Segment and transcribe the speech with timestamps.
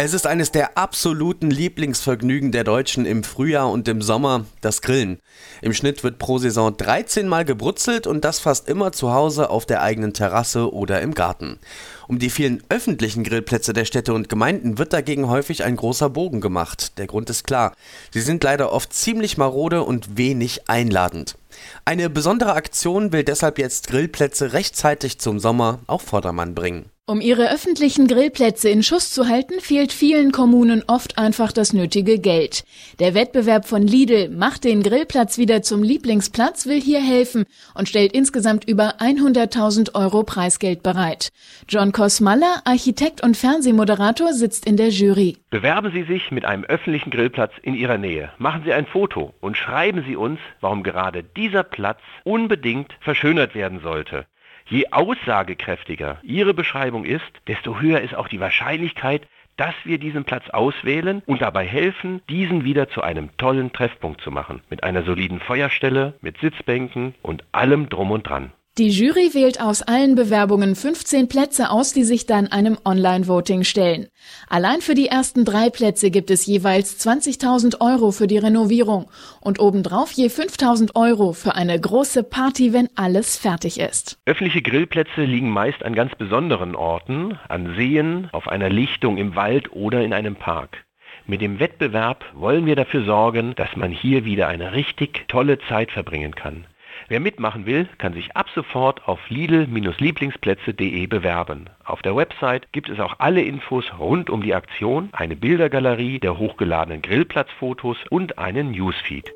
[0.00, 5.18] Es ist eines der absoluten Lieblingsvergnügen der Deutschen im Frühjahr und im Sommer, das Grillen.
[5.60, 9.66] Im Schnitt wird pro Saison 13 Mal gebrutzelt und das fast immer zu Hause auf
[9.66, 11.58] der eigenen Terrasse oder im Garten.
[12.06, 16.40] Um die vielen öffentlichen Grillplätze der Städte und Gemeinden wird dagegen häufig ein großer Bogen
[16.40, 16.96] gemacht.
[16.98, 17.74] Der Grund ist klar.
[18.12, 21.36] Sie sind leider oft ziemlich marode und wenig einladend.
[21.84, 26.88] Eine besondere Aktion will deshalb jetzt Grillplätze rechtzeitig zum Sommer auf Vordermann bringen.
[27.10, 32.18] Um ihre öffentlichen Grillplätze in Schuss zu halten, fehlt vielen Kommunen oft einfach das nötige
[32.18, 32.64] Geld.
[32.98, 38.12] Der Wettbewerb von Lidl macht den Grillplatz wieder zum Lieblingsplatz, will hier helfen und stellt
[38.12, 41.30] insgesamt über 100.000 Euro Preisgeld bereit.
[41.66, 45.38] John Kosmaller, Architekt und Fernsehmoderator, sitzt in der Jury.
[45.48, 48.32] Bewerben Sie sich mit einem öffentlichen Grillplatz in Ihrer Nähe.
[48.36, 53.80] Machen Sie ein Foto und schreiben Sie uns, warum gerade dieser Platz unbedingt verschönert werden
[53.82, 54.26] sollte.
[54.70, 60.50] Je aussagekräftiger Ihre Beschreibung ist, desto höher ist auch die Wahrscheinlichkeit, dass wir diesen Platz
[60.50, 64.60] auswählen und dabei helfen, diesen wieder zu einem tollen Treffpunkt zu machen.
[64.70, 68.52] Mit einer soliden Feuerstelle, mit Sitzbänken und allem drum und dran.
[68.78, 74.06] Die Jury wählt aus allen Bewerbungen 15 Plätze aus, die sich dann einem Online-Voting stellen.
[74.48, 79.58] Allein für die ersten drei Plätze gibt es jeweils 20.000 Euro für die Renovierung und
[79.58, 84.20] obendrauf je 5.000 Euro für eine große Party, wenn alles fertig ist.
[84.26, 89.72] Öffentliche Grillplätze liegen meist an ganz besonderen Orten, an Seen, auf einer Lichtung im Wald
[89.72, 90.84] oder in einem Park.
[91.26, 95.90] Mit dem Wettbewerb wollen wir dafür sorgen, dass man hier wieder eine richtig tolle Zeit
[95.90, 96.64] verbringen kann.
[97.08, 101.70] Wer mitmachen will, kann sich ab sofort auf lidl-lieblingsplätze.de bewerben.
[101.84, 106.38] Auf der Website gibt es auch alle Infos rund um die Aktion, eine Bildergalerie der
[106.38, 109.32] hochgeladenen Grillplatzfotos und einen Newsfeed.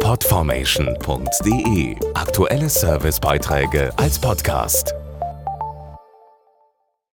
[0.00, 4.94] Podformation.de Aktuelle Servicebeiträge als Podcast.